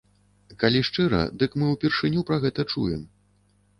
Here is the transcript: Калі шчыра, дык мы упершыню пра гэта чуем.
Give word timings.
Калі 0.61 0.81
шчыра, 0.87 1.21
дык 1.43 1.57
мы 1.63 1.69
упершыню 1.75 2.25
пра 2.31 2.43
гэта 2.47 2.61
чуем. 2.75 3.05